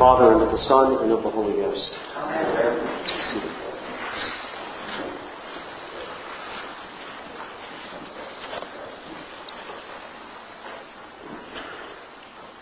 Father, 0.00 0.32
and 0.32 0.40
of 0.40 0.50
the 0.50 0.64
Son, 0.64 0.96
and 1.02 1.12
of 1.12 1.22
the 1.22 1.28
Holy 1.28 1.60
Ghost. 1.60 1.92
Amen. 2.16 3.00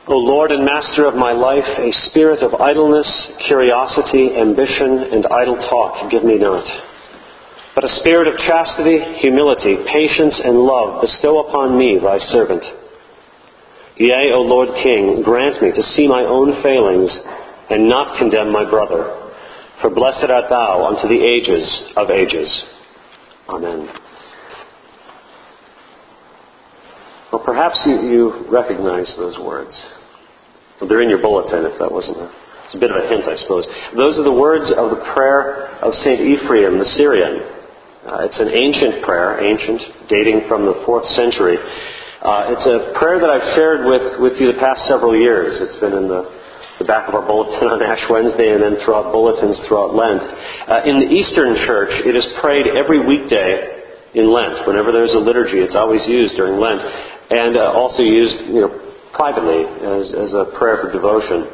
O 0.09 0.17
Lord 0.17 0.51
and 0.51 0.65
Master 0.65 1.07
of 1.07 1.15
my 1.15 1.31
life, 1.31 1.65
a 1.79 1.93
spirit 2.09 2.43
of 2.43 2.61
idleness, 2.61 3.31
curiosity, 3.39 4.35
ambition, 4.35 4.99
and 4.99 5.25
idle 5.29 5.59
talk 5.59 6.11
give 6.11 6.25
me 6.25 6.39
not. 6.39 6.67
But 7.77 7.85
a 7.85 7.89
spirit 8.01 8.27
of 8.27 8.37
chastity, 8.41 8.99
humility, 9.21 9.77
patience, 9.87 10.41
and 10.41 10.59
love 10.59 11.03
bestow 11.03 11.47
upon 11.47 11.79
me, 11.79 11.99
thy 11.99 12.19
servant. 12.19 12.65
Yea, 13.99 14.31
O 14.33 14.43
Lord 14.43 14.77
King, 14.77 15.23
grant 15.23 15.61
me 15.61 15.73
to 15.73 15.83
see 15.83 16.07
my 16.07 16.23
own 16.23 16.63
failings 16.63 17.17
and 17.69 17.89
not 17.89 18.17
condemn 18.17 18.53
my 18.53 18.65
brother. 18.65 19.33
For 19.81 19.91
blessed 19.91 20.25
art 20.25 20.49
thou 20.49 20.87
unto 20.87 21.09
the 21.09 21.21
ages 21.21 21.83
of 21.97 22.11
ages. 22.11 22.63
Amen. 23.49 23.89
Well, 27.33 27.43
perhaps 27.43 27.85
you, 27.87 28.01
you 28.09 28.47
recognize 28.49 29.15
those 29.17 29.39
words. 29.39 29.75
They're 30.81 31.03
in 31.03 31.11
your 31.11 31.21
bulletin 31.21 31.65
if 31.65 31.79
that 31.79 31.91
wasn't 31.91 32.19
a, 32.19 32.31
it's 32.65 32.75
a 32.75 32.79
bit 32.79 32.91
of 32.91 33.03
a 33.03 33.09
hint, 33.09 33.27
I 33.27 33.37
suppose. 33.37 33.67
Those 33.97 34.17
are 34.17 34.23
the 34.23 34.33
words 34.33 34.71
of 34.71 34.91
the 34.91 35.13
prayer 35.13 35.77
of 35.83 35.95
St. 35.97 36.21
Ephraim 36.21 36.79
the 36.79 36.85
Syrian. 36.85 37.43
Uh, 38.07 38.19
it's 38.23 38.39
an 38.39 38.49
ancient 38.49 39.03
prayer, 39.03 39.45
ancient, 39.45 40.09
dating 40.09 40.47
from 40.47 40.67
the 40.67 40.83
fourth 40.87 41.09
century. 41.11 41.59
Uh, 42.21 42.51
it's 42.51 42.67
a 42.67 42.99
prayer 42.99 43.21
that 43.21 43.31
I've 43.31 43.55
shared 43.55 43.87
with, 43.87 44.19
with 44.19 44.41
you 44.41 44.53
the 44.53 44.59
past 44.59 44.87
several 44.87 45.15
years. 45.15 45.61
It's 45.61 45.77
been 45.77 45.93
in 45.93 46.09
the, 46.09 46.29
the 46.81 46.85
back 46.85 47.09
of 47.09 47.15
our 47.15 47.23
bulletin 47.23 47.69
on 47.69 47.81
Ash 47.81 48.03
Wednesday 48.11 48.53
and 48.53 48.61
then 48.61 48.83
throughout 48.83 49.13
bulletins 49.13 49.57
throughout 49.67 49.95
Lent. 49.95 50.23
Uh, 50.69 50.83
in 50.85 50.99
the 50.99 51.07
Eastern 51.15 51.55
Church, 51.63 51.93
it 52.05 52.17
is 52.17 52.27
prayed 52.41 52.67
every 52.67 53.07
weekday 53.07 53.85
in 54.15 54.33
Lent. 54.33 54.67
Whenever 54.67 54.91
there's 54.91 55.15
a 55.15 55.19
liturgy, 55.21 55.59
it's 55.59 55.77
always 55.77 56.05
used 56.09 56.35
during 56.35 56.59
Lent, 56.59 56.83
and 57.31 57.57
uh, 57.57 57.71
also 57.71 58.03
used, 58.03 58.37
you 58.47 58.63
know, 58.63 58.93
privately 59.13 59.63
as, 59.87 60.13
as 60.13 60.35
a 60.35 60.47
prayer 60.59 60.79
for 60.79 60.91
devotion. 60.91 61.47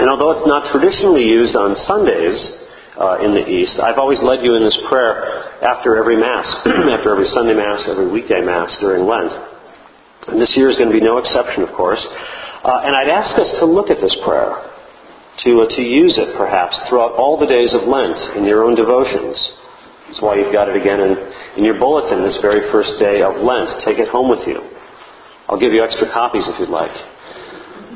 And 0.00 0.10
although 0.10 0.32
it's 0.32 0.46
not 0.46 0.72
traditionally 0.72 1.22
used 1.22 1.54
on 1.54 1.76
Sundays 1.86 2.52
uh, 2.98 3.18
in 3.22 3.30
the 3.30 3.46
East, 3.46 3.78
I've 3.78 3.98
always 3.98 4.18
led 4.18 4.42
you 4.42 4.56
in 4.56 4.64
this 4.64 4.78
prayer 4.88 5.62
after 5.62 5.94
every 5.94 6.16
Mass, 6.16 6.46
after 6.66 7.12
every 7.12 7.28
Sunday 7.28 7.54
Mass, 7.54 7.86
every 7.86 8.08
weekday 8.08 8.40
Mass 8.40 8.76
during 8.78 9.06
Lent. 9.06 9.54
And 10.30 10.40
this 10.40 10.56
year 10.56 10.68
is 10.68 10.76
going 10.76 10.88
to 10.90 10.94
be 10.94 11.04
no 11.04 11.18
exception, 11.18 11.62
of 11.62 11.72
course. 11.72 12.04
Uh, 12.04 12.82
and 12.84 12.94
I'd 12.94 13.08
ask 13.08 13.36
us 13.38 13.50
to 13.58 13.64
look 13.64 13.90
at 13.90 14.00
this 14.00 14.14
prayer, 14.16 14.70
to, 15.38 15.62
uh, 15.62 15.68
to 15.68 15.82
use 15.82 16.18
it 16.18 16.36
perhaps 16.36 16.78
throughout 16.88 17.12
all 17.12 17.38
the 17.38 17.46
days 17.46 17.72
of 17.72 17.84
Lent 17.84 18.18
in 18.36 18.44
your 18.44 18.64
own 18.64 18.74
devotions. 18.74 19.52
That's 20.06 20.20
why 20.20 20.36
you've 20.36 20.52
got 20.52 20.68
it 20.68 20.76
again 20.76 21.00
in, 21.00 21.32
in 21.58 21.64
your 21.64 21.78
bulletin 21.78 22.22
this 22.22 22.36
very 22.38 22.70
first 22.72 22.98
day 22.98 23.22
of 23.22 23.36
Lent. 23.36 23.70
Take 23.80 23.98
it 23.98 24.08
home 24.08 24.28
with 24.28 24.46
you. 24.46 24.62
I'll 25.48 25.58
give 25.58 25.72
you 25.72 25.82
extra 25.82 26.10
copies 26.12 26.46
if 26.48 26.58
you'd 26.58 26.68
like. 26.68 26.94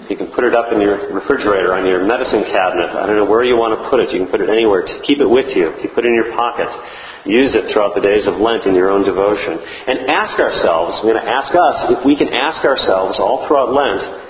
You 0.08 0.16
can 0.16 0.28
put 0.28 0.44
it 0.44 0.54
up 0.54 0.72
in 0.72 0.80
your 0.80 1.12
refrigerator, 1.12 1.74
on 1.74 1.86
your 1.86 2.04
medicine 2.04 2.44
cabinet. 2.44 2.90
I 2.90 3.06
don't 3.06 3.16
know 3.16 3.24
where 3.24 3.44
you 3.44 3.56
want 3.56 3.80
to 3.80 3.88
put 3.88 4.00
it. 4.00 4.12
You 4.12 4.20
can 4.20 4.28
put 4.28 4.40
it 4.40 4.50
anywhere. 4.50 4.82
Keep 4.82 5.20
it 5.20 5.28
with 5.28 5.56
you. 5.56 5.72
Put 5.94 6.04
it 6.04 6.08
in 6.08 6.14
your 6.14 6.32
pocket. 6.32 6.68
Use 7.24 7.54
it 7.54 7.70
throughout 7.70 7.94
the 7.94 8.00
days 8.00 8.26
of 8.26 8.36
Lent 8.38 8.66
in 8.66 8.74
your 8.74 8.90
own 8.90 9.04
devotion. 9.04 9.58
And 9.86 10.10
ask 10.10 10.38
ourselves, 10.38 10.96
I'm 10.96 11.02
going 11.02 11.22
to 11.22 11.30
ask 11.30 11.54
us, 11.54 11.90
if 11.90 12.04
we 12.04 12.16
can 12.16 12.28
ask 12.28 12.64
ourselves 12.64 13.18
all 13.18 13.46
throughout 13.46 13.72
Lent, 13.72 14.22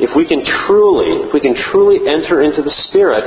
if 0.00 0.14
we 0.14 0.26
can 0.26 0.44
truly, 0.44 1.26
if 1.26 1.34
we 1.34 1.40
can 1.40 1.54
truly 1.54 2.08
enter 2.08 2.40
into 2.42 2.62
the 2.62 2.70
spirit 2.70 3.26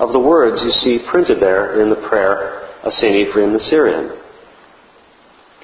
of 0.00 0.12
the 0.12 0.18
words 0.18 0.62
you 0.62 0.72
see 0.72 0.98
printed 0.98 1.40
there 1.40 1.80
in 1.82 1.90
the 1.90 2.08
prayer 2.08 2.68
of 2.84 2.94
St. 2.94 3.28
Ephraim 3.28 3.52
the 3.52 3.60
Syrian. 3.60 4.16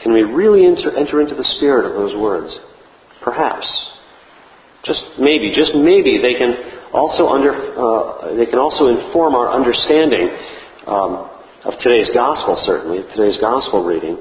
Can 0.02 0.12
we 0.12 0.22
really 0.22 0.66
enter, 0.66 0.94
enter 0.94 1.20
into 1.20 1.34
the 1.34 1.44
spirit 1.44 1.86
of 1.86 1.92
those 1.94 2.14
words? 2.16 2.54
Perhaps. 3.22 3.66
Just 4.82 5.02
maybe, 5.18 5.50
just 5.52 5.74
maybe 5.74 6.18
they 6.18 6.34
can 6.34 6.80
also 6.92 7.28
under, 7.28 7.52
uh, 7.54 8.34
they 8.34 8.46
can 8.46 8.58
also 8.58 8.88
inform 8.88 9.34
our 9.34 9.50
understanding 9.50 10.28
um, 10.86 11.30
of 11.64 11.78
today's 11.78 12.10
gospel, 12.10 12.56
certainly, 12.56 12.98
of 12.98 13.10
today's 13.10 13.38
gospel 13.38 13.84
reading, 13.84 14.18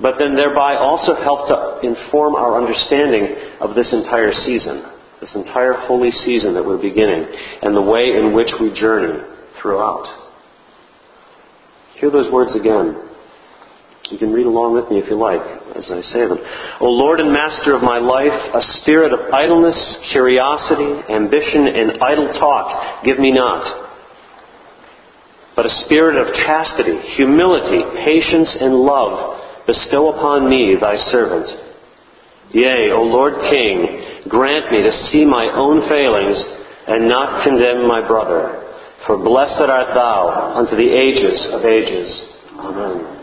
but 0.00 0.18
then 0.18 0.34
thereby 0.34 0.76
also 0.76 1.14
help 1.14 1.48
to 1.48 1.86
inform 1.86 2.34
our 2.34 2.60
understanding 2.60 3.36
of 3.60 3.74
this 3.74 3.92
entire 3.92 4.32
season, 4.32 4.84
this 5.20 5.34
entire 5.34 5.74
holy 5.74 6.10
season 6.10 6.54
that 6.54 6.64
we're 6.64 6.78
beginning, 6.78 7.26
and 7.62 7.76
the 7.76 7.82
way 7.82 8.16
in 8.16 8.32
which 8.32 8.52
we 8.60 8.70
journey 8.72 9.22
throughout. 9.60 10.08
Hear 11.94 12.10
those 12.10 12.30
words 12.32 12.54
again. 12.54 12.96
You 14.10 14.18
can 14.18 14.32
read 14.32 14.46
along 14.46 14.74
with 14.74 14.90
me 14.90 14.98
if 14.98 15.08
you 15.08 15.16
like 15.16 15.60
as 15.76 15.90
I 15.90 16.00
say 16.02 16.26
them. 16.26 16.38
O 16.80 16.86
Lord 16.86 17.20
and 17.20 17.32
Master 17.32 17.74
of 17.74 17.82
my 17.82 17.98
life, 17.98 18.54
a 18.54 18.62
spirit 18.78 19.12
of 19.12 19.32
idleness, 19.32 19.96
curiosity, 20.10 21.12
ambition, 21.12 21.66
and 21.66 22.02
idle 22.02 22.32
talk 22.32 23.04
give 23.04 23.18
me 23.18 23.32
not. 23.32 23.89
But 25.56 25.66
a 25.66 25.84
spirit 25.84 26.16
of 26.16 26.34
chastity, 26.34 26.98
humility, 27.14 27.82
patience, 28.04 28.54
and 28.54 28.74
love 28.74 29.40
bestow 29.66 30.12
upon 30.12 30.48
me, 30.48 30.76
thy 30.76 30.96
servant. 30.96 31.54
Yea, 32.52 32.90
O 32.92 33.02
Lord 33.02 33.34
King, 33.50 34.28
grant 34.28 34.72
me 34.72 34.82
to 34.82 34.92
see 35.06 35.24
my 35.24 35.46
own 35.52 35.88
failings 35.88 36.42
and 36.86 37.08
not 37.08 37.42
condemn 37.44 37.86
my 37.86 38.06
brother. 38.06 38.56
For 39.06 39.16
blessed 39.16 39.60
art 39.60 39.94
thou 39.94 40.54
unto 40.56 40.76
the 40.76 40.90
ages 40.90 41.46
of 41.46 41.64
ages. 41.64 42.22
Amen. 42.58 43.18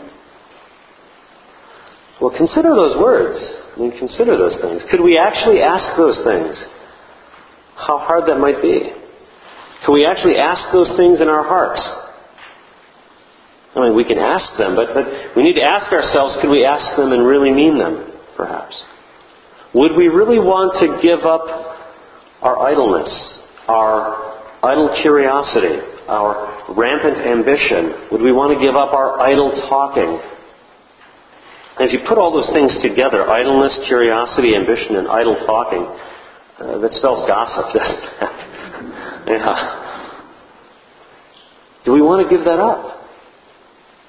Well, 2.20 2.30
consider 2.36 2.74
those 2.74 2.96
words. 2.96 3.40
I 3.76 3.80
mean, 3.80 3.96
consider 3.98 4.36
those 4.36 4.56
things. 4.56 4.82
Could 4.90 5.00
we 5.00 5.18
actually 5.18 5.60
ask 5.60 5.96
those 5.96 6.18
things? 6.18 6.58
How 7.76 7.98
hard 7.98 8.26
that 8.26 8.40
might 8.40 8.60
be. 8.60 8.92
Can 9.84 9.94
we 9.94 10.04
actually 10.04 10.36
ask 10.36 10.72
those 10.72 10.90
things 10.92 11.20
in 11.20 11.28
our 11.28 11.44
hearts? 11.44 11.80
I 13.78 13.86
mean, 13.86 13.94
we 13.94 14.04
can 14.04 14.18
ask 14.18 14.56
them, 14.56 14.74
but, 14.74 14.92
but 14.92 15.36
we 15.36 15.42
need 15.42 15.54
to 15.54 15.62
ask 15.62 15.92
ourselves 15.92 16.36
could 16.36 16.50
we 16.50 16.64
ask 16.64 16.96
them 16.96 17.12
and 17.12 17.24
really 17.24 17.52
mean 17.52 17.78
them, 17.78 18.12
perhaps? 18.36 18.76
Would 19.74 19.96
we 19.96 20.08
really 20.08 20.38
want 20.38 20.78
to 20.80 21.00
give 21.00 21.24
up 21.24 21.76
our 22.42 22.58
idleness, 22.60 23.40
our 23.68 24.40
idle 24.62 24.96
curiosity, 24.96 25.80
our 26.08 26.72
rampant 26.74 27.18
ambition? 27.18 28.08
Would 28.10 28.22
we 28.22 28.32
want 28.32 28.58
to 28.58 28.64
give 28.64 28.74
up 28.74 28.92
our 28.92 29.20
idle 29.20 29.52
talking? 29.52 30.20
And 31.78 31.86
if 31.86 31.92
you 31.92 32.00
put 32.08 32.18
all 32.18 32.32
those 32.32 32.50
things 32.50 32.76
together, 32.78 33.28
idleness, 33.30 33.78
curiosity, 33.86 34.56
ambition, 34.56 34.96
and 34.96 35.06
idle 35.06 35.36
talking, 35.46 35.86
uh, 36.58 36.78
that 36.78 36.94
spells 36.94 37.24
gossip, 37.28 37.72
doesn't 37.74 38.04
it? 38.04 38.10
yeah. 39.28 39.84
Do 41.84 41.92
we 41.92 42.02
want 42.02 42.28
to 42.28 42.36
give 42.36 42.44
that 42.44 42.58
up? 42.58 42.97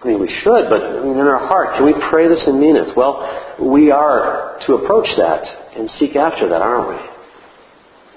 I 0.02 0.08
mean, 0.08 0.20
we 0.20 0.30
should, 0.30 0.70
but 0.70 0.82
I 0.82 1.04
mean, 1.04 1.18
in 1.18 1.28
our 1.28 1.46
heart, 1.46 1.76
can 1.76 1.86
we 1.86 1.94
pray 1.94 2.28
this 2.30 2.46
and 2.48 2.60
mean 2.60 2.78
it? 2.78 2.96
Well, 2.96 3.56
we 3.60 3.92
are 3.92 4.58
to 4.66 4.76
approach 4.76 5.14
that 5.18 5.76
and 5.76 5.92
seek 5.92 6.16
after 6.16 6.48
that, 6.50 6.62
aren't 6.62 6.90
we? 6.90 7.10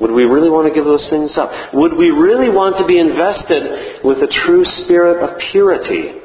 Would 0.01 0.13
we 0.13 0.25
really 0.25 0.51
want 0.51 0.69
to 0.69 0.75
give 0.75 0.85
those 0.85 1.09
things 1.09 1.37
up? 1.37 1.75
Would 1.75 1.95
we 1.95 2.11
really 2.11 2.49
want 2.49 2.77
to 2.79 2.85
be 2.85 2.99
invested 2.99 4.05
with 4.05 4.23
a 4.23 4.27
true 4.27 4.65
spirit 4.65 5.23
of 5.23 5.39
purity, 5.39 6.21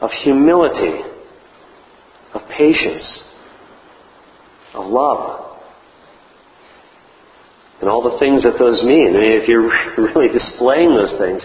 of 0.00 0.12
humility, 0.12 1.02
of 2.34 2.48
patience, 2.48 3.22
of 4.74 4.86
love, 4.86 5.52
and 7.80 7.90
all 7.90 8.08
the 8.10 8.18
things 8.18 8.44
that 8.44 8.58
those 8.58 8.82
mean. 8.84 9.08
I 9.08 9.20
mean, 9.20 9.32
if 9.32 9.48
you're 9.48 9.68
really 9.98 10.28
displaying 10.28 10.90
those 10.90 11.12
things, 11.12 11.42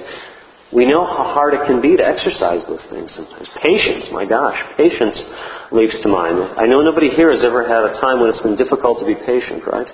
we 0.71 0.85
know 0.85 1.05
how 1.05 1.33
hard 1.33 1.53
it 1.53 1.65
can 1.65 1.81
be 1.81 1.95
to 1.95 2.05
exercise 2.05 2.63
those 2.65 2.83
things 2.83 3.13
sometimes. 3.13 3.47
Patience, 3.61 4.11
my 4.11 4.25
gosh, 4.25 4.61
patience 4.75 5.23
leaps 5.71 5.97
to 5.99 6.09
mind. 6.09 6.37
I 6.57 6.65
know 6.65 6.81
nobody 6.81 7.09
here 7.09 7.31
has 7.31 7.43
ever 7.43 7.65
had 7.65 7.85
a 7.85 7.99
time 8.01 8.19
when 8.19 8.29
it's 8.29 8.39
been 8.41 8.55
difficult 8.55 8.99
to 8.99 9.05
be 9.05 9.15
patient, 9.15 9.65
right? 9.65 9.91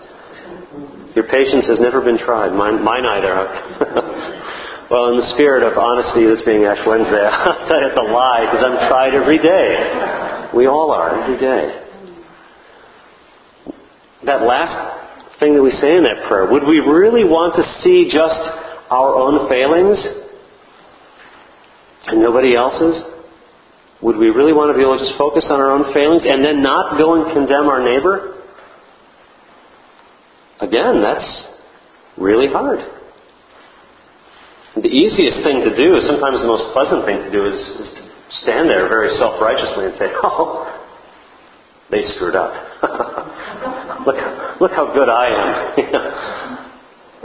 Your 1.15 1.25
patience 1.25 1.67
has 1.67 1.79
never 1.79 2.01
been 2.01 2.17
tried. 2.17 2.53
Mine, 2.53 2.83
mine 2.83 3.05
either. 3.05 4.87
well, 4.89 5.09
in 5.13 5.19
the 5.19 5.27
spirit 5.27 5.61
of 5.61 5.77
honesty, 5.77 6.25
this 6.25 6.41
being 6.41 6.63
Ash 6.63 6.83
Wednesday, 6.87 7.29
tell 7.67 7.79
you 7.79 7.87
it's 7.87 7.97
a 7.97 8.11
lie 8.11 8.47
because 8.49 8.63
I'm 8.63 8.89
tried 8.89 9.13
every 9.13 9.37
day. 9.37 10.49
We 10.55 10.65
all 10.65 10.91
are 10.91 11.21
every 11.21 11.37
day. 11.37 11.81
That 14.23 14.41
last 14.41 15.39
thing 15.39 15.53
that 15.53 15.61
we 15.61 15.71
say 15.71 15.97
in 15.97 16.03
that 16.03 16.25
prayer, 16.27 16.47
would 16.47 16.63
we 16.63 16.79
really 16.79 17.25
want 17.25 17.55
to 17.55 17.81
see 17.81 18.09
just 18.09 18.39
our 18.89 19.13
own 19.13 19.49
failings 19.49 20.22
and 22.07 22.21
nobody 22.21 22.55
else's? 22.55 23.01
Would 24.01 24.17
we 24.17 24.29
really 24.29 24.51
want 24.51 24.73
to 24.73 24.77
be 24.77 24.81
able 24.81 24.99
to 24.99 25.05
just 25.05 25.17
focus 25.17 25.45
on 25.45 25.61
our 25.61 25.71
own 25.71 25.93
failings 25.93 26.25
and 26.25 26.43
then 26.43 26.61
not 26.61 26.97
go 26.97 27.15
and 27.15 27.33
condemn 27.33 27.69
our 27.69 27.81
neighbor? 27.81 28.35
Again, 30.59 31.01
that's 31.01 31.43
really 32.17 32.47
hard. 32.47 32.79
The 34.75 34.89
easiest 34.89 35.37
thing 35.43 35.61
to 35.61 35.75
do, 35.75 36.01
sometimes 36.01 36.41
the 36.41 36.47
most 36.47 36.73
pleasant 36.73 37.05
thing 37.05 37.17
to 37.17 37.31
do, 37.31 37.45
is, 37.45 37.87
is 37.87 37.93
to 37.93 38.01
stand 38.41 38.69
there 38.69 38.87
very 38.89 39.15
self 39.17 39.39
righteously 39.39 39.85
and 39.85 39.97
say, 39.97 40.09
Oh, 40.23 40.83
they 41.91 42.03
screwed 42.09 42.35
up. 42.35 42.51
look, 44.05 44.59
look 44.61 44.71
how 44.71 44.91
good 44.93 45.09
I 45.09 45.27
am. 45.29 45.75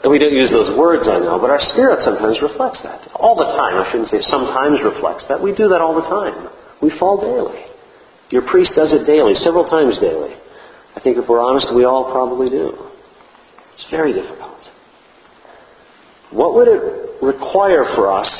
and 0.02 0.12
we 0.12 0.18
don't 0.18 0.32
use 0.32 0.50
those 0.50 0.70
words, 0.76 1.08
I 1.08 1.18
know, 1.18 1.38
but 1.40 1.50
our 1.50 1.60
spirit 1.60 2.02
sometimes 2.02 2.40
reflects 2.40 2.80
that. 2.82 3.10
All 3.14 3.34
the 3.34 3.44
time. 3.44 3.74
I 3.78 3.90
shouldn't 3.90 4.08
say 4.10 4.20
sometimes 4.20 4.80
reflects 4.82 5.24
that. 5.24 5.42
We 5.42 5.52
do 5.52 5.68
that 5.68 5.80
all 5.80 5.94
the 5.94 6.08
time. 6.08 6.48
We 6.80 6.90
fall 6.98 7.20
daily. 7.20 7.64
Your 8.30 8.42
priest 8.42 8.74
does 8.74 8.92
it 8.92 9.06
daily, 9.06 9.34
several 9.34 9.64
times 9.68 9.98
daily. 9.98 10.36
I 10.94 11.00
think 11.00 11.18
if 11.18 11.28
we're 11.28 11.40
honest, 11.40 11.72
we 11.74 11.84
all 11.84 12.12
probably 12.12 12.48
do. 12.48 12.90
It's 13.72 13.84
very 13.90 14.12
difficult. 14.12 14.70
What 16.30 16.54
would 16.54 16.68
it 16.68 17.22
require 17.22 17.84
for 17.96 18.12
us 18.12 18.30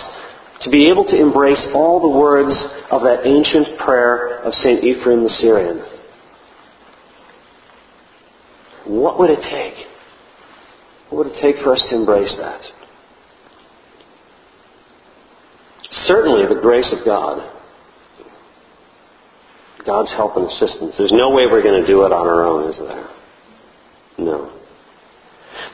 to 0.61 0.71
be 0.71 0.89
able 0.91 1.05
to 1.07 1.17
embrace 1.17 1.65
all 1.75 2.01
the 2.01 2.19
words 2.19 2.55
of 2.91 3.03
that 3.03 3.27
ancient 3.27 3.79
prayer 3.79 4.43
of 4.43 4.55
St. 4.55 4.85
Ephraim 4.85 5.25
the 5.25 5.31
Syrian? 5.31 5.83
What 8.85 9.19
would 9.19 9.31
it 9.31 9.43
take? 9.43 9.88
What 11.11 11.25
would 11.25 11.35
it 11.35 11.41
take 11.41 11.59
for 11.63 11.73
us 11.73 11.83
to 11.85 11.95
embrace 11.95 12.33
that? 12.35 12.61
Certainly 15.91 16.55
the 16.55 16.61
grace 16.61 16.93
of 16.93 17.05
God. 17.05 17.51
God's 19.85 20.11
help 20.13 20.37
and 20.37 20.47
assistance. 20.47 20.95
There's 20.99 21.13
no 21.13 21.31
way 21.31 21.47
we're 21.47 21.63
going 21.63 21.81
to 21.81 21.87
do 21.87 22.05
it 22.05 22.13
on 22.13 22.27
our 22.27 22.45
own, 22.45 22.71
is 22.71 22.77
there? 22.77 23.09
No. 24.19 24.53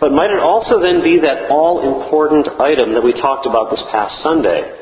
But 0.01 0.13
might 0.13 0.31
it 0.31 0.39
also 0.39 0.81
then 0.81 1.03
be 1.03 1.19
that 1.21 1.51
all 1.51 1.99
important 1.99 2.49
item 2.61 2.95
that 2.95 3.03
we 3.03 3.13
talked 3.13 3.47
about 3.47 3.71
this 3.71 3.83
past 3.91 4.21
Sunday, 4.21 4.79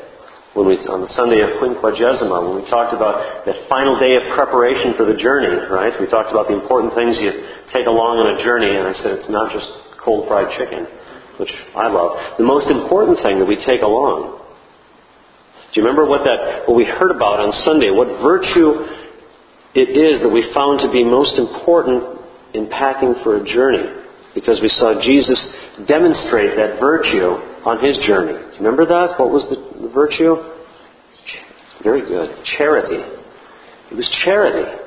when 0.53 0.67
we, 0.67 0.77
on 0.85 1.01
the 1.01 1.07
Sunday 1.13 1.41
of 1.41 1.49
Quinquagesima, 1.61 2.47
when 2.47 2.61
we 2.61 2.69
talked 2.69 2.93
about 2.93 3.45
that 3.45 3.67
final 3.67 3.97
day 3.99 4.15
of 4.15 4.35
preparation 4.35 4.93
for 4.93 5.05
the 5.05 5.15
journey, 5.15 5.55
right? 5.69 5.99
We 5.99 6.07
talked 6.07 6.29
about 6.29 6.47
the 6.47 6.53
important 6.53 6.93
things 6.93 7.19
you 7.19 7.31
take 7.71 7.87
along 7.87 8.19
on 8.19 8.39
a 8.39 8.43
journey, 8.43 8.75
and 8.75 8.87
I 8.87 8.93
said 8.93 9.17
it's 9.17 9.29
not 9.29 9.51
just 9.51 9.71
cold 10.03 10.27
fried 10.27 10.55
chicken, 10.57 10.87
which 11.37 11.53
I 11.75 11.87
love. 11.87 12.37
The 12.37 12.43
most 12.43 12.67
important 12.67 13.21
thing 13.21 13.39
that 13.39 13.45
we 13.45 13.55
take 13.55 13.81
along. 13.81 14.39
Do 15.73 15.81
you 15.81 15.87
remember 15.87 16.05
what 16.05 16.23
that 16.23 16.67
what 16.67 16.75
we 16.75 16.85
heard 16.85 17.11
about 17.11 17.39
on 17.39 17.51
Sunday? 17.63 17.89
What 17.89 18.21
virtue 18.21 18.85
it 19.73 19.89
is 19.89 20.21
that 20.21 20.29
we 20.29 20.53
found 20.53 20.81
to 20.81 20.91
be 20.91 21.03
most 21.03 21.37
important 21.37 22.19
in 22.53 22.69
packing 22.69 23.15
for 23.23 23.37
a 23.37 23.43
journey? 23.43 24.01
because 24.33 24.61
we 24.61 24.69
saw 24.69 24.99
Jesus 24.99 25.49
demonstrate 25.85 26.55
that 26.55 26.79
virtue 26.79 27.29
on 27.65 27.83
his 27.83 27.97
journey. 27.99 28.33
Do 28.33 28.39
you 28.39 28.57
remember 28.57 28.85
that? 28.85 29.19
What 29.19 29.31
was 29.31 29.43
the, 29.45 29.81
the 29.81 29.89
virtue? 29.89 30.35
Very 31.83 32.01
good. 32.01 32.43
Charity. 32.45 33.03
It 33.91 33.95
was 33.95 34.09
charity. 34.09 34.82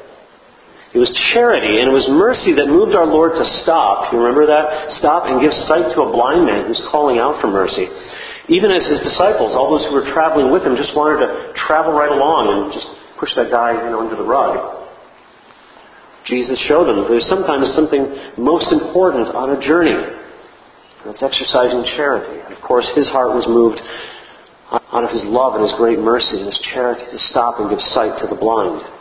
It 0.96 0.98
was 0.98 1.10
charity 1.10 1.78
and 1.78 1.90
it 1.90 1.92
was 1.92 2.08
mercy 2.08 2.54
that 2.54 2.68
moved 2.68 2.94
our 2.94 3.04
Lord 3.04 3.34
to 3.34 3.44
stop. 3.60 4.10
You 4.14 4.18
remember 4.18 4.46
that? 4.46 4.92
Stop 4.92 5.26
and 5.26 5.42
give 5.42 5.52
sight 5.52 5.92
to 5.92 6.00
a 6.00 6.10
blind 6.10 6.46
man 6.46 6.66
who's 6.66 6.80
calling 6.88 7.18
out 7.18 7.38
for 7.42 7.48
mercy. 7.48 7.86
Even 8.48 8.70
as 8.70 8.86
his 8.86 9.00
disciples, 9.00 9.54
all 9.54 9.76
those 9.76 9.86
who 9.86 9.92
were 9.92 10.06
traveling 10.06 10.50
with 10.50 10.62
him, 10.62 10.74
just 10.74 10.96
wanted 10.96 11.26
to 11.26 11.52
travel 11.52 11.92
right 11.92 12.10
along 12.10 12.48
and 12.48 12.72
just 12.72 12.88
push 13.18 13.34
that 13.34 13.50
guy, 13.50 13.72
you 13.72 13.90
know, 13.90 14.00
under 14.00 14.16
the 14.16 14.22
rug. 14.22 14.88
Jesus 16.24 16.58
showed 16.60 16.86
them 16.86 17.04
there's 17.10 17.28
sometimes 17.28 17.70
something 17.74 18.16
most 18.38 18.72
important 18.72 19.28
on 19.34 19.50
a 19.50 19.60
journey. 19.60 20.16
That's 21.04 21.22
exercising 21.22 21.84
charity. 21.84 22.40
And 22.40 22.54
of 22.54 22.62
course, 22.62 22.88
his 22.94 23.06
heart 23.10 23.34
was 23.34 23.46
moved 23.46 23.82
out 24.72 25.04
of 25.04 25.10
his 25.10 25.24
love 25.24 25.56
and 25.56 25.64
his 25.64 25.74
great 25.74 25.98
mercy 25.98 26.38
and 26.38 26.46
his 26.46 26.56
charity 26.56 27.04
to 27.10 27.18
stop 27.18 27.60
and 27.60 27.68
give 27.68 27.82
sight 27.82 28.16
to 28.20 28.26
the 28.28 28.34
blind. 28.34 28.95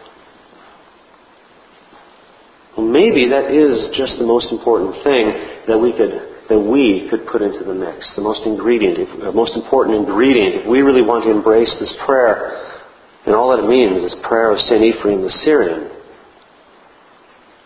Well, 2.75 2.88
maybe 2.88 3.30
that 3.30 3.51
is 3.51 3.95
just 3.95 4.18
the 4.18 4.25
most 4.25 4.51
important 4.51 5.01
thing 5.04 5.33
that 5.68 5.77
we 5.77 5.94
could 5.94 6.36
that 6.50 6.60
we 6.60 7.07
could 7.10 7.25
put 7.25 7.42
into 7.42 7.63
the 7.63 7.74
mix. 7.74 8.13
The 8.16 8.22
most 8.22 8.44
ingredient, 8.44 9.00
if, 9.00 9.19
the 9.19 9.31
most 9.31 9.54
important 9.54 9.98
ingredient, 9.98 10.56
if 10.56 10.68
we 10.68 10.81
really 10.81 11.01
want 11.01 11.24
to 11.24 11.31
embrace 11.31 11.74
this 11.75 11.92
prayer, 12.06 12.81
and 13.25 13.33
all 13.33 13.50
that 13.50 13.63
it 13.63 13.68
means 13.68 14.04
is 14.04 14.13
prayer 14.22 14.51
of 14.51 14.62
Saint 14.62 14.83
Ephraim 14.83 15.24
the 15.24 15.31
Syrian. 15.31 15.89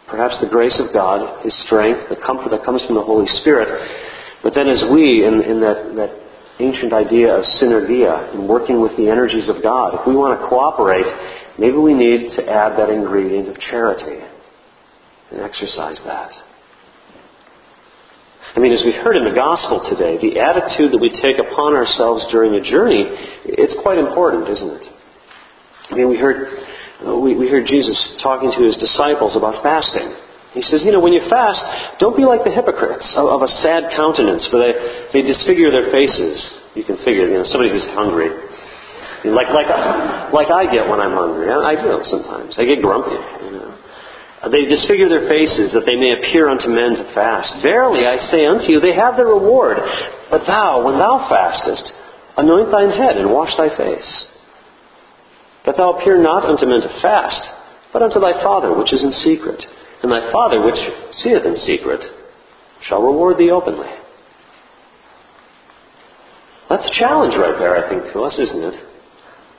Perhaps 0.07 0.39
the 0.39 0.47
grace 0.47 0.79
of 0.79 0.93
God, 0.93 1.43
His 1.43 1.53
strength, 1.55 2.07
the 2.09 2.15
comfort 2.15 2.51
that 2.51 2.63
comes 2.63 2.81
from 2.83 2.95
the 2.95 3.03
Holy 3.03 3.27
Spirit. 3.27 3.67
But 4.41 4.53
then 4.53 4.69
as 4.69 4.81
we, 4.85 5.25
in, 5.25 5.41
in 5.41 5.59
that, 5.59 5.95
that 5.95 6.15
ancient 6.59 6.93
idea 6.93 7.35
of 7.35 7.45
synergia, 7.45 8.33
in 8.33 8.47
working 8.47 8.79
with 8.79 8.95
the 8.95 9.09
energies 9.09 9.49
of 9.49 9.61
God, 9.61 9.99
if 9.99 10.07
we 10.07 10.15
want 10.15 10.39
to 10.39 10.47
cooperate, 10.47 11.05
maybe 11.57 11.75
we 11.75 11.93
need 11.93 12.31
to 12.31 12.49
add 12.49 12.77
that 12.79 12.89
ingredient 12.89 13.49
of 13.49 13.59
charity 13.59 14.23
and 15.31 15.41
exercise 15.41 15.99
that. 16.01 16.33
I 18.55 18.59
mean, 18.59 18.71
as 18.71 18.83
we 18.83 18.91
heard 18.91 19.15
in 19.15 19.25
the 19.25 19.31
gospel 19.31 19.87
today, 19.89 20.17
the 20.17 20.39
attitude 20.39 20.91
that 20.91 20.97
we 20.97 21.11
take 21.11 21.37
upon 21.37 21.75
ourselves 21.75 22.25
during 22.27 22.55
a 22.55 22.61
journey, 22.61 23.05
it's 23.45 23.75
quite 23.75 23.99
important, 23.99 24.49
isn't 24.49 24.69
it? 24.69 24.89
I 25.91 25.95
mean, 25.95 26.09
we 26.09 26.17
heard 26.17 26.67
uh, 27.05 27.15
we, 27.15 27.33
we 27.33 27.47
hear 27.47 27.63
Jesus 27.63 28.17
talking 28.17 28.51
to 28.51 28.61
his 28.63 28.75
disciples 28.75 29.35
about 29.35 29.63
fasting. 29.63 30.13
He 30.53 30.61
says, 30.63 30.83
you 30.83 30.91
know, 30.91 30.99
when 30.99 31.13
you 31.13 31.29
fast, 31.29 31.99
don't 31.99 32.17
be 32.17 32.25
like 32.25 32.43
the 32.43 32.51
hypocrites 32.51 33.13
of, 33.15 33.25
of 33.27 33.41
a 33.43 33.47
sad 33.47 33.93
countenance, 33.93 34.45
for 34.47 34.57
they, 34.59 35.07
they 35.13 35.21
disfigure 35.21 35.71
their 35.71 35.91
faces. 35.91 36.51
You 36.75 36.83
can 36.83 36.97
figure, 36.97 37.27
you 37.27 37.35
know, 37.35 37.43
somebody 37.45 37.69
who's 37.69 37.85
hungry. 37.87 38.29
Like, 39.23 39.49
like, 39.49 39.67
like 40.33 40.49
I 40.49 40.71
get 40.71 40.89
when 40.89 40.99
I'm 40.99 41.13
hungry. 41.13 41.49
I, 41.51 41.55
I 41.55 41.75
do 41.75 42.03
sometimes. 42.05 42.57
I 42.57 42.65
get 42.65 42.81
grumpy, 42.81 43.11
you 43.45 43.51
know. 43.51 43.77
They 44.51 44.65
disfigure 44.65 45.09
their 45.09 45.27
faces 45.27 45.73
that 45.73 45.85
they 45.85 45.95
may 45.95 46.13
appear 46.13 46.47
unto 46.47 46.69
men 46.69 46.95
to 46.95 47.13
fast. 47.13 47.61
Verily, 47.61 48.07
I 48.07 48.17
say 48.17 48.45
unto 48.45 48.71
you, 48.71 48.79
they 48.79 48.93
have 48.93 49.17
their 49.17 49.27
reward. 49.27 49.79
But 50.29 50.45
thou, 50.45 50.83
when 50.85 50.97
thou 50.97 51.27
fastest, 51.27 51.91
anoint 52.37 52.71
thine 52.71 52.91
head 52.91 53.17
and 53.17 53.31
wash 53.31 53.55
thy 53.55 53.75
face 53.75 54.27
that 55.65 55.77
thou 55.77 55.93
appear 55.93 56.21
not 56.21 56.45
unto 56.45 56.65
men 56.65 56.81
to 56.81 56.99
fast, 57.01 57.49
but 57.93 58.01
unto 58.01 58.19
thy 58.19 58.41
Father 58.41 58.73
which 58.73 58.93
is 58.93 59.03
in 59.03 59.11
secret. 59.11 59.65
And 60.01 60.11
thy 60.11 60.31
Father 60.31 60.61
which 60.61 60.79
seeth 61.11 61.45
in 61.45 61.57
secret 61.57 62.11
shall 62.81 63.03
reward 63.03 63.37
thee 63.37 63.51
openly. 63.51 63.89
That's 66.69 66.87
a 66.87 66.91
challenge 66.91 67.35
right 67.35 67.57
there, 67.59 67.85
I 67.85 67.89
think, 67.89 68.13
to 68.13 68.21
us, 68.21 68.39
isn't 68.39 68.63
it? 68.63 68.79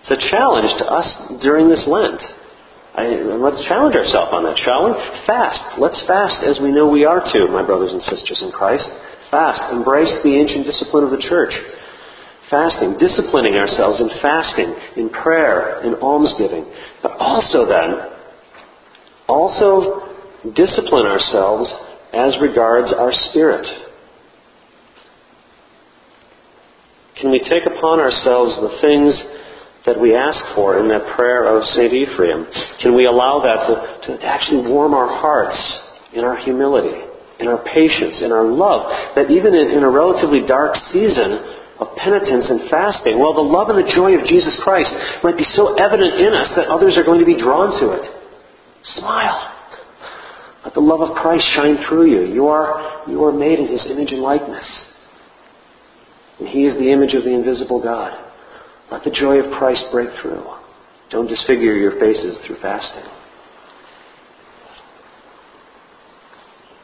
It's 0.02 0.24
a 0.24 0.28
challenge 0.28 0.78
to 0.78 0.86
us 0.86 1.42
during 1.42 1.68
this 1.68 1.86
Lent. 1.86 2.22
I, 2.94 3.06
let's 3.06 3.64
challenge 3.64 3.94
ourselves 3.94 4.32
on 4.32 4.44
that, 4.44 4.58
shall 4.58 4.88
we? 4.88 4.92
Fast. 5.26 5.78
Let's 5.78 6.00
fast 6.02 6.42
as 6.42 6.58
we 6.60 6.72
know 6.72 6.86
we 6.86 7.04
are 7.04 7.20
to, 7.20 7.46
my 7.48 7.62
brothers 7.62 7.92
and 7.92 8.02
sisters 8.02 8.42
in 8.42 8.50
Christ. 8.50 8.90
Fast. 9.30 9.62
Embrace 9.72 10.12
the 10.22 10.34
ancient 10.34 10.66
discipline 10.66 11.04
of 11.04 11.10
the 11.10 11.18
church 11.18 11.58
fasting, 12.50 12.98
disciplining 12.98 13.54
ourselves 13.54 14.00
in 14.00 14.10
fasting, 14.20 14.74
in 14.96 15.08
prayer, 15.08 15.80
in 15.82 15.94
almsgiving. 15.94 16.66
But 17.00 17.12
also 17.12 17.64
then, 17.64 18.10
also 19.28 20.16
discipline 20.52 21.06
ourselves 21.06 21.72
as 22.12 22.36
regards 22.38 22.92
our 22.92 23.12
spirit. 23.12 23.72
Can 27.14 27.30
we 27.30 27.38
take 27.38 27.66
upon 27.66 28.00
ourselves 28.00 28.56
the 28.56 28.78
things 28.80 29.22
that 29.86 29.98
we 29.98 30.14
ask 30.14 30.44
for 30.54 30.78
in 30.78 30.88
that 30.88 31.06
prayer 31.14 31.56
of 31.56 31.66
St. 31.66 31.92
Ephraim? 31.92 32.46
Can 32.78 32.94
we 32.94 33.06
allow 33.06 33.40
that 33.40 33.66
to, 33.66 34.16
to 34.16 34.24
actually 34.24 34.70
warm 34.70 34.94
our 34.94 35.08
hearts 35.08 35.78
in 36.12 36.24
our 36.24 36.36
humility, 36.36 37.02
in 37.38 37.48
our 37.48 37.58
patience, 37.58 38.20
in 38.20 38.32
our 38.32 38.44
love, 38.44 39.14
that 39.14 39.30
even 39.30 39.54
in, 39.54 39.70
in 39.70 39.82
a 39.82 39.88
relatively 39.88 40.40
dark 40.40 40.76
season, 40.76 41.56
of 41.80 41.96
penitence 41.96 42.48
and 42.50 42.68
fasting, 42.68 43.18
well, 43.18 43.32
the 43.32 43.40
love 43.40 43.70
and 43.70 43.78
the 43.78 43.90
joy 43.90 44.12
of 44.12 44.26
Jesus 44.26 44.54
Christ 44.56 44.94
might 45.24 45.38
be 45.38 45.44
so 45.44 45.74
evident 45.74 46.20
in 46.20 46.34
us 46.34 46.50
that 46.50 46.68
others 46.68 46.98
are 46.98 47.02
going 47.02 47.20
to 47.20 47.24
be 47.24 47.36
drawn 47.36 47.78
to 47.80 47.92
it. 47.92 48.10
Smile. 48.82 49.56
Let 50.64 50.74
the 50.74 50.80
love 50.80 51.00
of 51.00 51.16
Christ 51.16 51.46
shine 51.48 51.82
through 51.84 52.10
you. 52.10 52.34
You 52.34 52.48
are, 52.48 53.08
you 53.08 53.24
are 53.24 53.32
made 53.32 53.58
in 53.58 53.68
His 53.68 53.86
image 53.86 54.12
and 54.12 54.20
likeness. 54.20 54.66
And 56.38 56.48
He 56.48 56.66
is 56.66 56.74
the 56.74 56.90
image 56.90 57.14
of 57.14 57.24
the 57.24 57.30
invisible 57.30 57.80
God. 57.80 58.29
Let 58.90 59.04
the 59.04 59.10
joy 59.10 59.38
of 59.38 59.52
Christ 59.52 59.86
break 59.90 60.12
through. 60.20 60.44
Don't 61.10 61.28
disfigure 61.28 61.76
your 61.76 61.98
faces 61.98 62.38
through 62.38 62.56
fasting. 62.56 63.04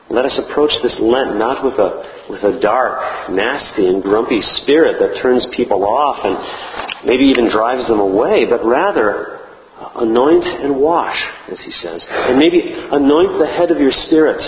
Let 0.08 0.24
us 0.24 0.38
approach 0.38 0.72
this 0.82 0.98
Lent 1.00 1.36
not 1.36 1.64
with 1.64 1.74
a, 1.74 2.26
with 2.30 2.42
a 2.44 2.60
dark, 2.60 3.30
nasty, 3.30 3.86
and 3.86 4.02
grumpy 4.02 4.40
spirit 4.40 5.00
that 5.00 5.20
turns 5.20 5.44
people 5.46 5.84
off 5.84 6.24
and 6.24 7.06
maybe 7.06 7.24
even 7.24 7.48
drives 7.48 7.88
them 7.88 7.98
away, 7.98 8.44
but 8.44 8.64
rather 8.64 9.40
uh, 9.78 9.90
anoint 9.96 10.46
and 10.46 10.76
wash, 10.76 11.20
as 11.50 11.60
he 11.60 11.72
says. 11.72 12.06
And 12.08 12.38
maybe 12.38 12.72
anoint 12.72 13.38
the 13.38 13.46
head 13.46 13.72
of 13.72 13.80
your 13.80 13.92
spirit, 13.92 14.42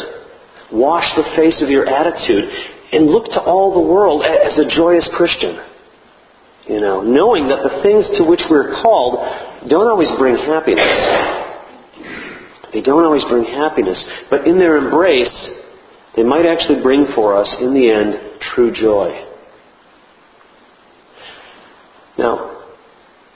wash 0.70 1.12
the 1.14 1.24
face 1.24 1.60
of 1.60 1.70
your 1.70 1.86
attitude, 1.88 2.48
and 2.92 3.06
look 3.06 3.30
to 3.32 3.40
all 3.40 3.74
the 3.74 3.80
world 3.80 4.22
as 4.22 4.56
a 4.58 4.64
joyous 4.64 5.08
Christian. 5.08 5.60
You 6.68 6.80
know, 6.80 7.00
knowing 7.00 7.48
that 7.48 7.62
the 7.62 7.82
things 7.82 8.08
to 8.18 8.24
which 8.24 8.44
we're 8.48 8.82
called 8.82 9.68
don't 9.68 9.88
always 9.88 10.10
bring 10.12 10.36
happiness. 10.36 11.48
They 12.72 12.82
don't 12.82 13.04
always 13.04 13.24
bring 13.24 13.44
happiness, 13.44 14.04
but 14.28 14.46
in 14.46 14.58
their 14.58 14.76
embrace, 14.76 15.48
they 16.14 16.22
might 16.22 16.44
actually 16.44 16.82
bring 16.82 17.06
for 17.14 17.36
us, 17.36 17.52
in 17.54 17.72
the 17.72 17.90
end, 17.90 18.20
true 18.40 18.70
joy. 18.70 19.26
Now, 22.18 22.64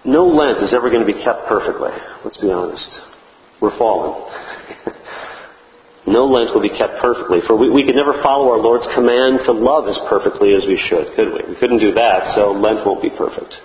no 0.04 0.26
Lent 0.26 0.58
is 0.58 0.74
ever 0.74 0.90
going 0.90 1.06
to 1.06 1.12
be 1.12 1.22
kept 1.22 1.46
perfectly. 1.46 1.90
Let's 2.24 2.36
be 2.36 2.50
honest. 2.50 2.90
We're 3.60 3.76
fallen. 3.78 4.30
no 6.06 6.26
Lent 6.26 6.52
will 6.52 6.62
be 6.62 6.68
kept 6.68 7.00
perfectly, 7.00 7.40
for 7.46 7.56
we, 7.56 7.70
we 7.70 7.84
could 7.84 7.94
never 7.94 8.20
follow 8.22 8.50
our 8.50 8.58
Lord's 8.58 8.86
command 8.88 9.40
to 9.44 9.52
love 9.52 9.86
as 9.88 9.96
perfectly 10.08 10.54
as 10.54 10.66
we 10.66 10.76
should, 10.76 11.14
could 11.14 11.32
we? 11.32 11.40
We 11.48 11.56
couldn't 11.56 11.78
do 11.78 11.94
that, 11.94 12.34
so 12.34 12.52
Lent 12.52 12.84
won't 12.84 13.02
be 13.02 13.10
perfect. 13.10 13.60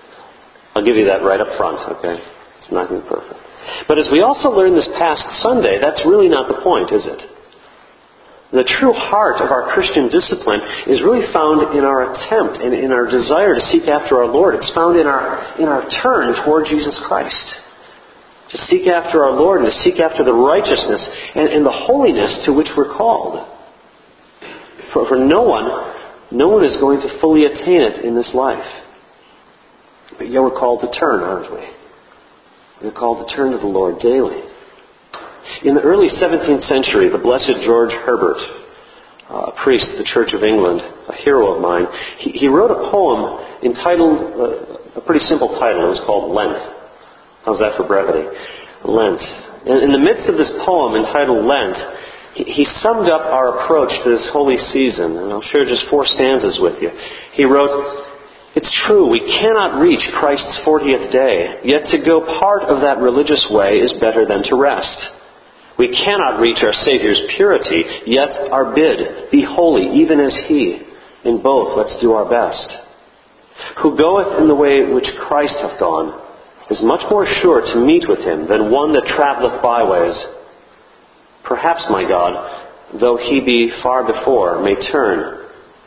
I'll 0.75 0.83
give 0.83 0.95
you 0.95 1.05
that 1.05 1.23
right 1.23 1.41
up 1.41 1.57
front, 1.57 1.79
okay? 1.97 2.21
It's 2.59 2.71
not 2.71 2.89
going 2.89 3.01
to 3.01 3.07
be 3.07 3.15
perfect. 3.15 3.39
But 3.87 3.97
as 3.97 4.09
we 4.09 4.21
also 4.21 4.51
learned 4.51 4.77
this 4.77 4.87
past 4.87 5.41
Sunday, 5.41 5.79
that's 5.79 6.05
really 6.05 6.29
not 6.29 6.47
the 6.47 6.61
point, 6.61 6.91
is 6.91 7.05
it? 7.05 7.29
The 8.51 8.63
true 8.63 8.93
heart 8.93 9.41
of 9.41 9.51
our 9.51 9.73
Christian 9.73 10.07
discipline 10.07 10.61
is 10.87 11.01
really 11.01 11.25
found 11.33 11.75
in 11.75 11.83
our 11.83 12.13
attempt 12.13 12.59
and 12.59 12.73
in 12.73 12.91
our 12.91 13.05
desire 13.05 13.55
to 13.55 13.61
seek 13.61 13.87
after 13.87 14.19
our 14.19 14.27
Lord. 14.27 14.55
It's 14.55 14.69
found 14.69 14.97
in 14.97 15.05
our, 15.05 15.57
in 15.59 15.65
our 15.65 15.89
turn 15.89 16.33
toward 16.35 16.67
Jesus 16.67 16.97
Christ. 16.99 17.55
To 18.49 18.57
seek 18.57 18.87
after 18.87 19.23
our 19.25 19.31
Lord 19.31 19.61
and 19.61 19.71
to 19.71 19.77
seek 19.79 19.99
after 19.99 20.23
the 20.23 20.33
righteousness 20.33 21.09
and, 21.35 21.49
and 21.49 21.65
the 21.65 21.71
holiness 21.71 22.45
to 22.45 22.53
which 22.53 22.69
we're 22.75 22.95
called. 22.95 23.45
For, 24.93 25.07
for 25.07 25.17
no 25.17 25.41
one, 25.41 25.95
no 26.31 26.47
one 26.47 26.63
is 26.63 26.77
going 26.77 27.01
to 27.01 27.19
fully 27.19 27.45
attain 27.45 27.81
it 27.81 28.05
in 28.05 28.15
this 28.15 28.33
life. 28.33 28.65
But 30.17 30.29
yet 30.29 30.41
we're 30.41 30.57
called 30.57 30.81
to 30.81 30.91
turn, 30.91 31.21
aren't 31.21 31.51
we? 31.51 31.67
We're 32.81 32.91
called 32.91 33.27
to 33.27 33.35
turn 33.35 33.51
to 33.51 33.57
the 33.57 33.67
Lord 33.67 33.99
daily. 33.99 34.43
In 35.63 35.75
the 35.75 35.81
early 35.81 36.09
17th 36.09 36.63
century, 36.63 37.09
the 37.09 37.17
Blessed 37.17 37.61
George 37.61 37.91
Herbert, 37.91 38.37
a 39.29 39.51
priest 39.51 39.89
of 39.89 39.97
the 39.97 40.03
Church 40.03 40.33
of 40.33 40.43
England, 40.43 40.81
a 41.07 41.15
hero 41.15 41.55
of 41.55 41.61
mine, 41.61 41.87
he, 42.19 42.31
he 42.31 42.47
wrote 42.47 42.71
a 42.71 42.89
poem 42.91 43.45
entitled, 43.63 44.19
uh, 44.19 44.99
a 44.99 45.01
pretty 45.01 45.25
simple 45.25 45.49
title. 45.59 45.85
It 45.85 45.89
was 45.89 45.99
called 46.01 46.33
Lent. 46.33 46.76
How's 47.47 47.59
that 47.59 47.77
for 47.77 47.85
brevity? 47.85 48.27
Lent. 48.83 49.21
And 49.21 49.81
in 49.81 49.93
the 49.93 49.99
midst 49.99 50.27
of 50.27 50.37
this 50.37 50.49
poem 50.49 50.95
entitled 50.95 51.45
Lent, 51.45 51.77
he, 52.35 52.43
he 52.43 52.65
summed 52.65 53.09
up 53.09 53.21
our 53.21 53.61
approach 53.61 54.03
to 54.03 54.17
this 54.17 54.27
holy 54.27 54.57
season, 54.57 55.15
and 55.15 55.31
I'll 55.31 55.41
share 55.43 55.63
just 55.65 55.85
four 55.87 56.05
stanzas 56.05 56.59
with 56.59 56.81
you. 56.81 56.91
He 57.31 57.45
wrote, 57.45 58.05
it's 58.53 58.69
true, 58.69 59.07
we 59.07 59.31
cannot 59.31 59.79
reach 59.79 60.11
Christ's 60.11 60.57
40th 60.57 61.09
day, 61.13 61.61
yet 61.63 61.87
to 61.87 61.99
go 61.99 62.37
part 62.37 62.63
of 62.63 62.81
that 62.81 62.97
religious 62.97 63.47
way 63.49 63.79
is 63.79 63.93
better 63.93 64.25
than 64.25 64.43
to 64.43 64.55
rest. 64.57 65.09
We 65.77 65.95
cannot 65.95 66.41
reach 66.41 66.61
our 66.63 66.73
Savior's 66.73 67.21
purity, 67.29 67.85
yet 68.07 68.51
are 68.51 68.75
bid, 68.75 69.31
Be 69.31 69.43
holy, 69.43 70.01
even 70.01 70.19
as 70.19 70.35
He. 70.35 70.81
In 71.23 71.41
both, 71.41 71.77
let's 71.77 71.95
do 72.01 72.11
our 72.11 72.25
best. 72.25 72.77
Who 73.77 73.95
goeth 73.95 74.37
in 74.41 74.49
the 74.49 74.55
way 74.55 74.83
which 74.91 75.15
Christ 75.15 75.55
hath 75.59 75.79
gone 75.79 76.26
is 76.69 76.81
much 76.81 77.09
more 77.09 77.25
sure 77.25 77.61
to 77.61 77.85
meet 77.85 78.07
with 78.07 78.19
Him 78.19 78.47
than 78.47 78.71
one 78.71 78.93
that 78.93 79.05
travelleth 79.07 79.61
byways. 79.61 80.17
Perhaps, 81.43 81.85
my 81.89 82.03
God, 82.03 82.65
though 82.99 83.17
He 83.17 83.39
be 83.39 83.71
far 83.81 84.03
before, 84.03 84.61
may 84.61 84.75
turn 84.75 85.45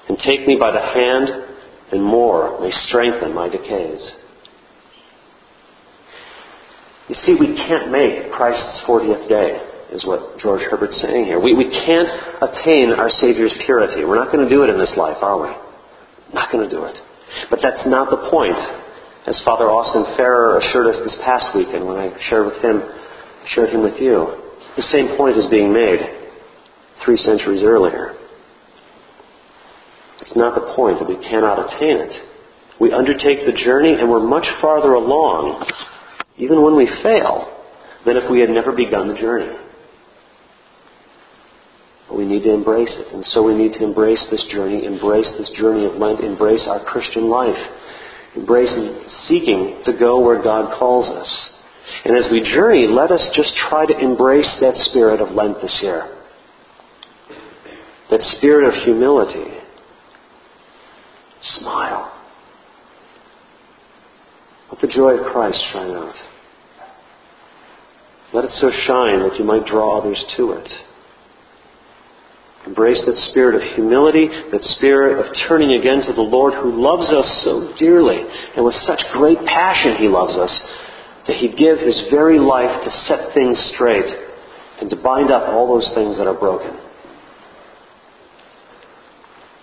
and 0.08 0.18
take 0.18 0.46
me 0.46 0.56
by 0.56 0.72
the 0.72 0.80
hand 0.80 1.46
and 1.92 2.02
more 2.02 2.60
may 2.60 2.70
strengthen 2.70 3.34
my 3.34 3.48
decays. 3.48 4.10
You 7.08 7.14
see, 7.16 7.34
we 7.34 7.56
can't 7.56 7.90
make 7.90 8.30
Christ's 8.30 8.80
40th 8.82 9.28
day, 9.28 9.60
is 9.92 10.04
what 10.04 10.38
George 10.38 10.62
Herbert's 10.62 11.00
saying 11.00 11.24
here. 11.24 11.40
We, 11.40 11.54
we 11.54 11.68
can't 11.68 12.08
attain 12.40 12.92
our 12.92 13.10
Savior's 13.10 13.52
purity. 13.64 14.04
We're 14.04 14.14
not 14.14 14.30
going 14.30 14.44
to 14.44 14.48
do 14.48 14.62
it 14.62 14.70
in 14.70 14.78
this 14.78 14.96
life, 14.96 15.20
are 15.20 15.40
we? 15.42 15.48
Not 16.32 16.52
going 16.52 16.68
to 16.68 16.74
do 16.74 16.84
it. 16.84 17.00
But 17.50 17.60
that's 17.62 17.84
not 17.86 18.10
the 18.10 18.30
point, 18.30 18.58
as 19.26 19.38
Father 19.40 19.70
Austin 19.70 20.04
Farrer 20.16 20.58
assured 20.58 20.86
us 20.86 20.98
this 21.00 21.16
past 21.16 21.54
weekend 21.54 21.86
when 21.86 21.96
I 21.96 22.18
shared 22.20 22.46
with 22.46 22.62
him, 22.62 22.82
shared 23.46 23.70
him 23.70 23.82
with 23.82 24.00
you. 24.00 24.42
The 24.76 24.82
same 24.82 25.16
point 25.16 25.36
is 25.36 25.46
being 25.46 25.72
made 25.72 26.00
three 27.02 27.16
centuries 27.18 27.62
earlier. 27.62 28.16
It's 30.20 30.36
not 30.36 30.54
the 30.54 30.74
point 30.74 30.98
that 31.00 31.08
we 31.08 31.16
cannot 31.16 31.72
attain 31.72 31.96
it. 31.96 32.20
We 32.78 32.92
undertake 32.92 33.44
the 33.44 33.52
journey 33.52 33.94
and 33.94 34.10
we're 34.10 34.26
much 34.26 34.48
farther 34.60 34.94
along, 34.94 35.70
even 36.38 36.62
when 36.62 36.76
we 36.76 36.86
fail, 36.86 37.56
than 38.06 38.16
if 38.16 38.30
we 38.30 38.40
had 38.40 38.50
never 38.50 38.72
begun 38.72 39.08
the 39.08 39.14
journey. 39.14 39.54
But 42.08 42.16
we 42.16 42.24
need 42.24 42.42
to 42.44 42.52
embrace 42.52 42.92
it. 42.92 43.12
And 43.12 43.24
so 43.26 43.42
we 43.42 43.54
need 43.54 43.74
to 43.74 43.84
embrace 43.84 44.22
this 44.30 44.42
journey, 44.44 44.84
embrace 44.84 45.30
this 45.32 45.50
journey 45.50 45.84
of 45.84 45.96
Lent, 45.96 46.20
embrace 46.20 46.66
our 46.66 46.80
Christian 46.84 47.28
life, 47.28 47.58
embrace 48.34 48.70
seeking 49.26 49.82
to 49.84 49.92
go 49.92 50.20
where 50.20 50.42
God 50.42 50.78
calls 50.78 51.08
us. 51.08 51.50
And 52.04 52.16
as 52.16 52.30
we 52.30 52.42
journey, 52.42 52.86
let 52.86 53.10
us 53.10 53.28
just 53.30 53.54
try 53.56 53.86
to 53.86 53.98
embrace 53.98 54.52
that 54.56 54.76
spirit 54.76 55.20
of 55.20 55.32
Lent 55.32 55.60
this 55.60 55.82
year. 55.82 56.16
That 58.10 58.22
spirit 58.22 58.72
of 58.72 58.82
humility 58.84 59.60
Smile. 61.42 62.12
Let 64.70 64.80
the 64.80 64.86
joy 64.86 65.18
of 65.18 65.32
Christ 65.32 65.64
shine 65.66 65.90
out. 65.90 66.16
Let 68.32 68.44
it 68.44 68.52
so 68.52 68.70
shine 68.70 69.20
that 69.20 69.38
you 69.38 69.44
might 69.44 69.66
draw 69.66 69.98
others 69.98 70.24
to 70.36 70.52
it. 70.52 70.78
Embrace 72.66 73.00
that 73.02 73.18
spirit 73.18 73.54
of 73.54 73.62
humility, 73.74 74.28
that 74.50 74.64
spirit 74.64 75.26
of 75.26 75.34
turning 75.34 75.72
again 75.72 76.02
to 76.02 76.12
the 76.12 76.20
Lord 76.20 76.52
who 76.54 76.82
loves 76.82 77.08
us 77.10 77.42
so 77.42 77.72
dearly 77.74 78.22
and 78.54 78.64
with 78.64 78.74
such 78.74 79.10
great 79.12 79.42
passion 79.46 79.96
he 79.96 80.08
loves 80.08 80.36
us 80.36 80.60
that 81.26 81.36
he'd 81.36 81.56
give 81.56 81.78
his 81.78 81.98
very 82.10 82.38
life 82.38 82.82
to 82.82 82.90
set 82.90 83.32
things 83.32 83.58
straight 83.66 84.14
and 84.80 84.90
to 84.90 84.96
bind 84.96 85.30
up 85.30 85.48
all 85.48 85.68
those 85.68 85.88
things 85.90 86.18
that 86.18 86.26
are 86.26 86.34
broken. 86.34 86.76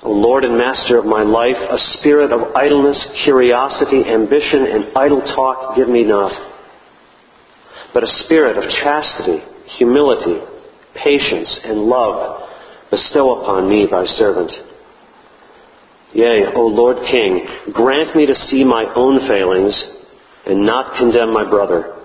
O 0.02 0.12
Lord 0.12 0.44
and 0.44 0.58
Master 0.58 0.98
of 0.98 1.06
my 1.06 1.22
life, 1.22 1.58
a 1.58 1.80
spirit 1.98 2.32
of 2.32 2.56
idleness, 2.56 3.06
curiosity, 3.24 4.06
ambition, 4.06 4.66
and 4.66 4.98
idle 4.98 5.22
talk 5.22 5.76
give 5.76 5.90
me 5.90 6.04
not, 6.04 6.40
but 7.94 8.04
a 8.04 8.08
spirit 8.08 8.58
of 8.58 8.70
chastity, 8.72 9.44
humility, 9.66 10.40
patience, 10.96 11.60
and 11.64 11.82
love 11.82 12.47
bestow 12.90 13.42
upon 13.42 13.70
me, 13.70 13.86
thy 13.86 14.06
servant. 14.06 14.52
Yea, 16.14 16.46
O 16.56 16.68
Lord 16.68 17.06
King, 17.06 17.48
grant 17.74 18.16
me 18.16 18.26
to 18.26 18.36
see 18.36 18.64
my 18.64 18.86
own 18.96 19.28
failings 19.28 19.92
and 20.46 20.66
not 20.66 20.96
condemn 20.96 21.34
my 21.34 21.44
brother. 21.44 21.96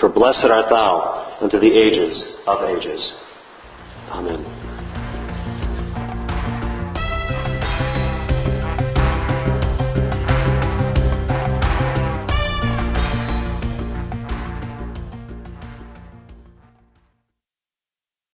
For 0.00 0.08
blessed 0.08 0.44
art 0.44 0.68
thou 0.68 1.38
unto 1.40 1.58
the 1.58 1.72
ages 1.72 2.22
of 2.46 2.64
ages. 2.64 3.12
Amen. 4.10 4.57